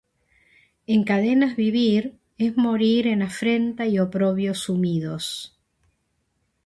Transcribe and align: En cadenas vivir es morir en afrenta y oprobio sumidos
En 0.87 1.03
cadenas 1.03 1.55
vivir 1.55 2.15
es 2.39 2.57
morir 2.57 3.05
en 3.05 3.21
afrenta 3.21 3.85
y 3.85 3.99
oprobio 3.99 4.55
sumidos 4.55 5.59